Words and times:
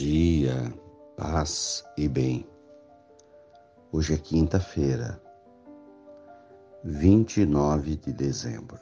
dia, 0.00 0.72
paz 1.14 1.84
e 1.94 2.08
bem. 2.08 2.48
Hoje 3.92 4.14
é 4.14 4.16
quinta-feira, 4.16 5.20
29 6.82 7.96
de 7.96 8.10
dezembro. 8.10 8.80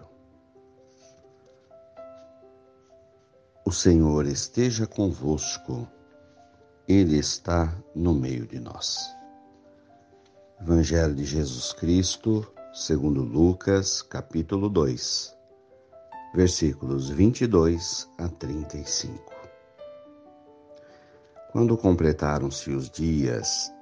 O 3.66 3.72
Senhor 3.72 4.26
esteja 4.26 4.86
convosco, 4.86 5.88
Ele 6.86 7.18
está 7.18 7.76
no 7.96 8.14
meio 8.14 8.46
de 8.46 8.60
nós. 8.60 8.96
Evangelho 10.60 11.16
de 11.16 11.24
Jesus 11.24 11.72
Cristo, 11.72 12.48
segundo 12.72 13.24
Lucas, 13.24 14.02
capítulo 14.02 14.68
2, 14.68 15.36
versículos 16.32 17.10
22 17.10 18.08
a 18.18 18.28
35. 18.28 19.37
Quando 21.50 21.78
completaram-se 21.78 22.70
os 22.70 22.90
dias 22.90 23.72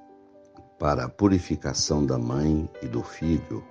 para 0.79 1.03
a 1.03 1.09
purificação 1.09 2.05
da 2.05 2.17
mãe 2.17 2.69
e 2.81 2.87
do 2.87 3.03
filho, 3.03 3.61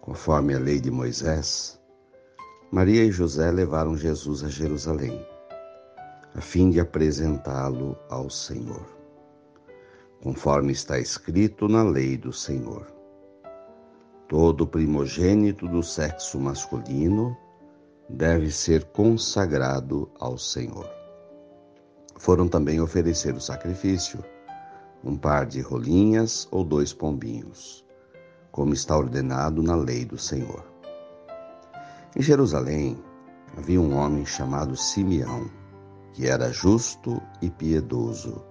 conforme 0.00 0.54
a 0.54 0.58
lei 0.58 0.78
de 0.78 0.88
Moisés, 0.88 1.80
Maria 2.70 3.04
e 3.04 3.10
José 3.10 3.50
levaram 3.50 3.96
Jesus 3.96 4.44
a 4.44 4.48
Jerusalém, 4.48 5.26
a 6.32 6.40
fim 6.40 6.70
de 6.70 6.78
apresentá-lo 6.78 7.98
ao 8.08 8.30
Senhor, 8.30 8.86
conforme 10.22 10.70
está 10.70 11.00
escrito 11.00 11.66
na 11.66 11.82
lei 11.82 12.16
do 12.16 12.32
Senhor. 12.32 12.86
Todo 14.28 14.64
primogênito 14.64 15.66
do 15.66 15.82
sexo 15.82 16.38
masculino 16.38 17.36
deve 18.08 18.52
ser 18.52 18.84
consagrado 18.84 20.08
ao 20.20 20.38
Senhor 20.38 20.97
foram 22.18 22.48
também 22.48 22.80
oferecer 22.80 23.34
o 23.34 23.40
sacrifício, 23.40 24.22
um 25.02 25.16
par 25.16 25.46
de 25.46 25.60
rolinhas 25.60 26.48
ou 26.50 26.64
dois 26.64 26.92
pombinhos, 26.92 27.84
como 28.50 28.74
está 28.74 28.96
ordenado 28.96 29.62
na 29.62 29.76
lei 29.76 30.04
do 30.04 30.18
Senhor. 30.18 30.64
Em 32.16 32.20
Jerusalém 32.20 32.98
havia 33.56 33.80
um 33.80 33.96
homem 33.96 34.26
chamado 34.26 34.76
Simeão, 34.76 35.48
que 36.12 36.26
era 36.26 36.52
justo 36.52 37.22
e 37.40 37.48
piedoso 37.48 38.44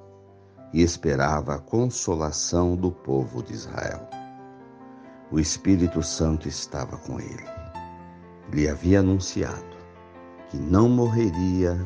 e 0.73 0.81
esperava 0.81 1.55
a 1.55 1.59
consolação 1.59 2.75
do 2.75 2.91
povo 2.91 3.43
de 3.43 3.53
Israel. 3.53 4.07
O 5.31 5.39
Espírito 5.39 6.01
Santo 6.01 6.47
estava 6.47 6.97
com 6.97 7.19
ele. 7.19 7.45
Lhe 8.51 8.67
havia 8.69 8.99
anunciado 8.99 9.75
que 10.49 10.57
não 10.57 10.87
morreria 10.87 11.77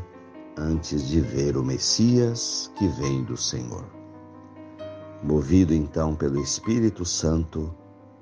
antes 0.57 1.07
de 1.07 1.21
ver 1.21 1.55
o 1.57 1.63
Messias 1.63 2.71
que 2.77 2.87
vem 2.87 3.23
do 3.23 3.37
Senhor. 3.37 3.85
Movido 5.23 5.73
então 5.73 6.15
pelo 6.15 6.41
Espírito 6.41 7.05
Santo, 7.05 7.73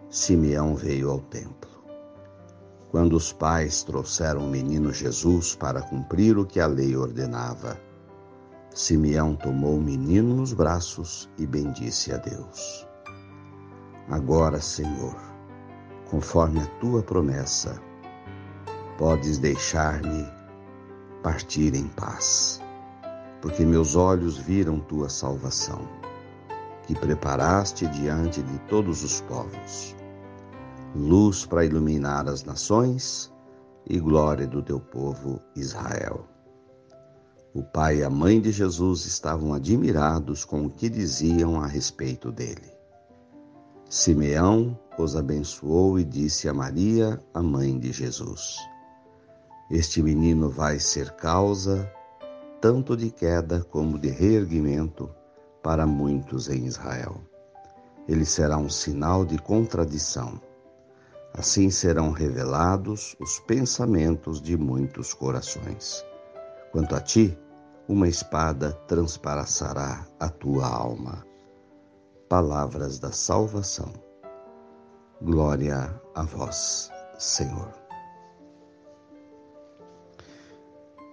Simeão 0.10 0.76
veio 0.76 1.10
ao 1.10 1.20
templo. 1.20 1.70
Quando 2.92 3.16
os 3.16 3.32
pais 3.32 3.84
trouxeram 3.84 4.46
o 4.46 4.50
menino 4.50 4.92
Jesus 4.92 5.56
para 5.56 5.82
cumprir 5.82 6.38
o 6.38 6.46
que 6.46 6.60
a 6.60 6.68
lei 6.68 6.96
ordenava, 6.96 7.80
Simeão 8.74 9.36
tomou 9.36 9.78
o 9.78 9.82
menino 9.82 10.36
nos 10.36 10.54
braços 10.54 11.30
e 11.38 11.46
bendisse 11.46 12.12
a 12.12 12.18
Deus. 12.18 12.88
Agora, 14.10 14.60
Senhor, 14.60 15.16
conforme 16.10 16.60
a 16.60 16.66
tua 16.80 17.04
promessa, 17.04 17.80
podes 18.98 19.38
deixar-me 19.38 20.39
partir 21.22 21.76
em 21.76 21.88
paz, 21.88 22.62
porque 23.42 23.66
meus 23.66 23.96
olhos 23.96 24.38
viram 24.38 24.80
tua 24.80 25.10
salvação, 25.10 25.88
que 26.88 26.96
preparaste 26.96 27.88
diante 27.88 28.42
de 28.42 28.58
todos 28.70 29.04
os 29.04 29.22
povos, 29.22 29.96
luz 30.96 31.46
para 31.46 31.66
iluminar 31.66 32.28
as 32.28 32.44
nações 32.44 33.32
e 33.86 34.00
glória 34.00 34.48
do 34.48 34.62
teu 34.62 34.80
povo 34.80 35.42
Israel. 35.56 36.26
O 37.54 37.64
pai 37.64 37.98
e 37.98 38.04
a 38.04 38.10
mãe 38.10 38.40
de 38.40 38.52
Jesus 38.52 39.06
estavam 39.06 39.54
admirados 39.54 40.46
com 40.46 40.66
o 40.66 40.70
que 40.70 40.88
diziam 40.88 41.60
a 41.60 41.68
respeito 41.68 42.32
dele. 42.32 42.72
Simeão 43.90 44.78
os 44.98 45.16
abençoou 45.16 46.00
e 46.00 46.04
disse 46.04 46.48
a 46.48 46.54
Maria, 46.54 47.20
a 47.34 47.42
mãe 47.42 47.80
de 47.80 47.92
Jesus: 47.92 48.58
este 49.70 50.02
menino 50.02 50.50
vai 50.50 50.80
ser 50.80 51.12
causa 51.12 51.92
tanto 52.60 52.98
de 52.98 53.10
queda 53.10 53.62
como 53.62 53.98
de 53.98 54.10
reerguimento 54.10 55.10
para 55.64 55.86
muitos 55.86 56.50
em 56.50 56.66
Israel. 56.66 57.22
Ele 58.08 58.26
será 58.26 58.58
um 58.58 58.70
sinal 58.70 59.24
de 59.24 59.38
contradição. 59.38 60.42
Assim 61.34 61.70
serão 61.70 62.12
revelados 62.12 63.16
os 63.20 63.40
pensamentos 63.42 64.42
de 64.42 64.58
muitos 64.58 65.14
corações. 65.14 66.04
Quanto 66.72 66.96
a 66.96 67.02
ti, 67.02 67.38
uma 67.88 68.08
espada 68.08 68.74
transpassará 68.88 70.06
a 70.20 70.30
tua 70.30 70.68
alma. 70.68 71.26
Palavras 72.28 73.00
da 73.00 73.12
salvação. 73.12 73.94
Glória 75.22 76.02
a 76.16 76.24
vós, 76.24 76.92
Senhor. 77.18 77.79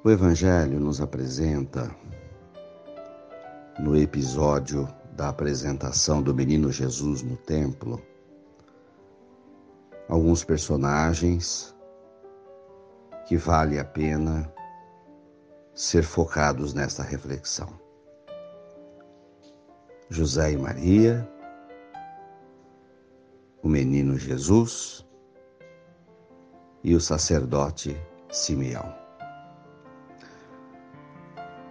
O 0.06 0.10
Evangelho 0.12 0.78
nos 0.78 1.00
apresenta, 1.00 1.90
no 3.76 3.96
episódio 3.96 4.86
da 5.16 5.30
apresentação 5.30 6.22
do 6.22 6.32
menino 6.32 6.70
Jesus 6.70 7.22
no 7.22 7.36
templo, 7.36 8.00
alguns 10.08 10.44
personagens 10.44 11.74
que 13.26 13.36
vale 13.36 13.80
a 13.80 13.84
pena 13.84 14.48
ser 15.74 16.04
focados 16.04 16.72
nesta 16.72 17.02
reflexão. 17.02 17.68
José 20.08 20.52
e 20.52 20.56
Maria, 20.56 21.28
o 23.60 23.68
menino 23.68 24.16
Jesus 24.16 25.04
e 26.84 26.94
o 26.94 27.00
sacerdote 27.00 28.00
Simeão. 28.30 29.05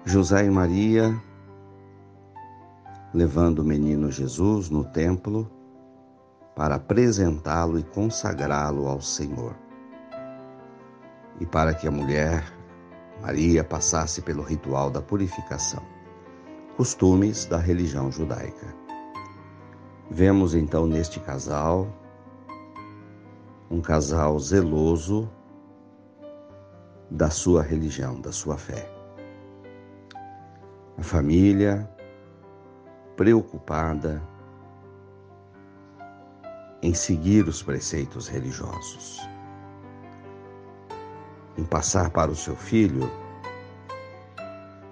José 0.07 0.45
e 0.45 0.51
Maria 0.51 1.19
levando 3.11 3.59
o 3.59 3.65
menino 3.65 4.11
Jesus 4.11 4.69
no 4.69 4.83
templo 4.83 5.49
para 6.55 6.75
apresentá-lo 6.75 7.79
e 7.79 7.83
consagrá-lo 7.83 8.87
ao 8.87 9.01
Senhor. 9.01 9.55
E 11.39 11.45
para 11.47 11.73
que 11.73 11.87
a 11.87 11.91
mulher, 11.91 12.43
Maria, 13.19 13.63
passasse 13.63 14.21
pelo 14.21 14.43
ritual 14.43 14.91
da 14.91 15.01
purificação, 15.01 15.81
costumes 16.77 17.45
da 17.45 17.57
religião 17.57 18.11
judaica. 18.11 18.75
Vemos 20.11 20.53
então 20.53 20.85
neste 20.85 21.19
casal 21.19 21.87
um 23.71 23.81
casal 23.81 24.37
zeloso 24.37 25.27
da 27.09 27.31
sua 27.31 27.63
religião, 27.63 28.21
da 28.21 28.31
sua 28.31 28.55
fé 28.55 28.94
a 30.97 31.03
família 31.03 31.89
preocupada 33.15 34.21
em 36.81 36.93
seguir 36.93 37.47
os 37.47 37.63
preceitos 37.63 38.27
religiosos, 38.27 39.19
em 41.57 41.63
passar 41.65 42.09
para 42.11 42.31
o 42.31 42.35
seu 42.35 42.55
filho 42.55 43.09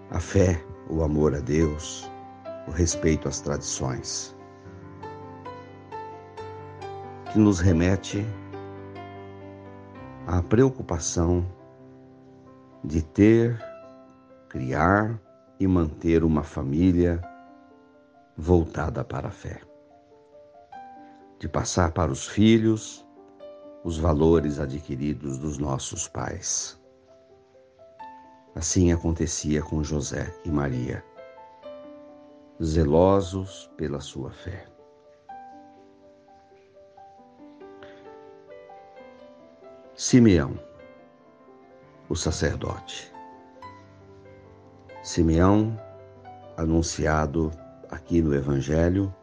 a 0.09 0.19
fé, 0.19 0.63
o 0.89 1.03
amor 1.03 1.35
a 1.35 1.39
Deus, 1.39 2.09
o 2.67 2.71
respeito 2.71 3.27
às 3.27 3.39
tradições, 3.39 4.35
que 7.31 7.39
nos 7.39 7.59
remete 7.59 8.25
à 10.27 10.41
preocupação 10.41 11.45
de 12.83 13.01
ter, 13.01 13.57
criar 14.49 15.19
e 15.63 15.67
manter 15.67 16.25
uma 16.25 16.43
família 16.43 17.21
voltada 18.35 19.01
para 19.01 19.29
a 19.29 19.31
fé. 19.31 19.61
De 21.39 21.47
passar 21.47 21.93
para 21.93 22.11
os 22.11 22.27
filhos 22.27 23.07
os 23.81 23.97
valores 23.97 24.59
adquiridos 24.59 25.37
dos 25.37 25.57
nossos 25.57 26.05
pais. 26.05 26.77
Assim 28.53 28.91
acontecia 28.91 29.61
com 29.61 29.81
José 29.81 30.37
e 30.43 30.51
Maria, 30.51 31.01
zelosos 32.61 33.71
pela 33.77 34.01
sua 34.01 34.31
fé. 34.31 34.67
Simeão, 39.95 40.59
o 42.09 42.15
sacerdote. 42.17 43.12
Simeão 45.03 45.77
anunciado 46.55 47.51
aqui 47.91 48.21
no 48.21 48.33
Evangelho 48.33 49.13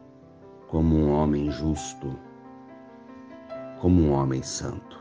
como 0.67 0.95
um 0.95 1.11
homem 1.11 1.49
justo, 1.49 2.15
como 3.79 3.99
um 3.99 4.11
homem 4.11 4.43
santo. 4.43 4.99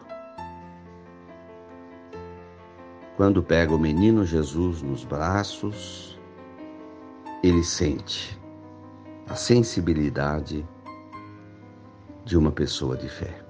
Quando 3.15 3.43
pega 3.43 3.75
o 3.75 3.79
menino 3.79 4.25
Jesus 4.25 4.81
nos 4.81 5.05
braços, 5.05 6.19
ele 7.43 7.62
sente 7.62 8.41
a 9.29 9.35
sensibilidade 9.35 10.67
de 12.25 12.38
uma 12.38 12.50
pessoa 12.50 12.97
de 12.97 13.09
fé. 13.11 13.44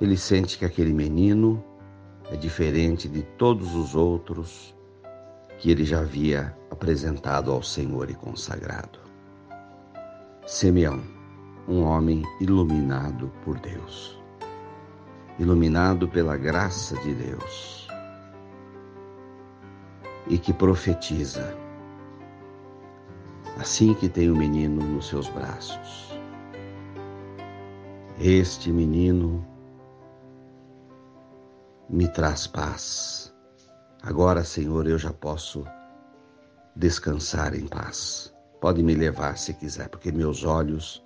Ele 0.00 0.16
sente 0.16 0.58
que 0.58 0.64
aquele 0.64 0.92
menino 0.92 1.62
é 2.32 2.36
diferente 2.36 3.08
de 3.08 3.22
todos 3.38 3.76
os 3.76 3.94
outros 3.94 4.74
que 5.58 5.70
ele 5.70 5.84
já 5.84 6.00
havia 6.00 6.56
apresentado 6.70 7.50
ao 7.50 7.62
Senhor 7.62 8.10
e 8.10 8.14
consagrado. 8.14 8.98
Simeão, 10.46 11.00
um 11.66 11.82
homem 11.82 12.22
iluminado 12.40 13.32
por 13.44 13.58
Deus, 13.58 14.20
iluminado 15.38 16.08
pela 16.08 16.36
graça 16.36 16.96
de 16.98 17.14
Deus 17.14 17.88
e 20.26 20.38
que 20.38 20.52
profetiza 20.52 21.56
assim 23.58 23.94
que 23.94 24.08
tem 24.08 24.30
o 24.30 24.36
menino 24.36 24.84
nos 24.84 25.08
seus 25.08 25.28
braços. 25.28 26.18
Este 28.18 28.70
menino 28.70 29.44
me 31.88 32.08
traz 32.08 32.46
paz. 32.46 33.33
Agora, 34.06 34.44
Senhor, 34.44 34.86
eu 34.86 34.98
já 34.98 35.14
posso 35.14 35.64
descansar 36.76 37.54
em 37.54 37.66
paz. 37.66 38.34
Pode 38.60 38.82
me 38.82 38.94
levar 38.94 39.38
se 39.38 39.54
quiser, 39.54 39.88
porque 39.88 40.12
meus 40.12 40.44
olhos 40.44 41.02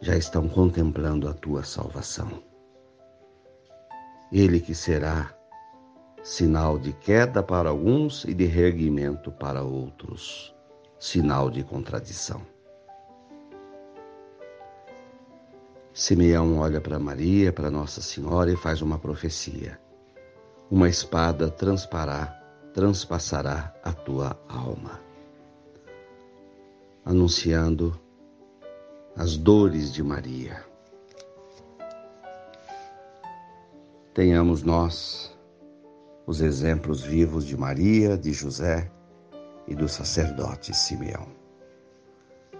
já 0.00 0.16
estão 0.16 0.48
contemplando 0.48 1.28
a 1.28 1.34
tua 1.34 1.62
salvação. 1.62 2.42
Ele 4.32 4.60
que 4.60 4.74
será 4.74 5.36
sinal 6.22 6.78
de 6.78 6.94
queda 6.94 7.42
para 7.42 7.68
alguns 7.68 8.24
e 8.24 8.32
de 8.32 8.46
reerguimento 8.46 9.30
para 9.30 9.62
outros, 9.62 10.54
sinal 10.98 11.50
de 11.50 11.62
contradição. 11.62 12.40
Simeão 15.92 16.60
olha 16.60 16.80
para 16.80 16.98
Maria, 16.98 17.52
para 17.52 17.70
Nossa 17.70 18.00
Senhora 18.00 18.50
e 18.50 18.56
faz 18.56 18.80
uma 18.80 18.98
profecia. 18.98 19.78
Uma 20.72 20.88
espada 20.88 21.50
transpará, 21.50 22.28
transpassará 22.72 23.74
a 23.84 23.92
tua 23.92 24.40
alma, 24.48 25.02
anunciando 27.04 28.00
as 29.14 29.36
dores 29.36 29.92
de 29.92 30.02
Maria. 30.02 30.64
Tenhamos 34.14 34.62
nós 34.62 35.36
os 36.26 36.40
exemplos 36.40 37.02
vivos 37.02 37.44
de 37.44 37.54
Maria, 37.54 38.16
de 38.16 38.32
José 38.32 38.90
e 39.68 39.74
do 39.74 39.86
sacerdote 39.86 40.74
Simeão. 40.74 41.28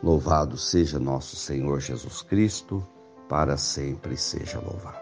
Louvado 0.02 0.58
seja 0.58 0.98
nosso 0.98 1.34
Senhor 1.34 1.80
Jesus 1.80 2.20
Cristo 2.20 2.86
para 3.26 3.56
sempre 3.56 4.18
seja 4.18 4.60
louvado. 4.60 5.01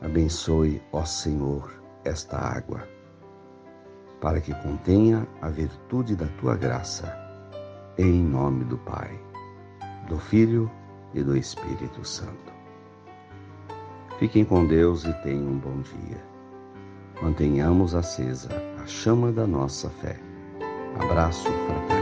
Abençoe, 0.00 0.82
ó 0.92 1.04
Senhor, 1.04 1.70
esta 2.04 2.38
água, 2.38 2.88
para 4.20 4.40
que 4.40 4.54
contenha 4.62 5.26
a 5.42 5.48
virtude 5.48 6.16
da 6.16 6.26
tua 6.40 6.56
graça, 6.56 7.14
em 7.98 8.22
nome 8.22 8.64
do 8.64 8.78
Pai, 8.78 9.18
do 10.08 10.18
Filho 10.18 10.70
e 11.12 11.22
do 11.22 11.36
Espírito 11.36 12.04
Santo. 12.04 12.52
Fiquem 14.18 14.44
com 14.44 14.66
Deus 14.66 15.04
e 15.04 15.12
tenham 15.22 15.48
um 15.48 15.58
bom 15.58 15.80
dia. 15.80 16.22
Mantenhamos 17.22 17.94
acesa 17.94 18.48
a 18.82 18.86
chama 18.86 19.30
da 19.30 19.46
nossa 19.46 19.90
fé. 19.90 20.18
Abraço 20.98 21.44
fraterno. 21.44 21.99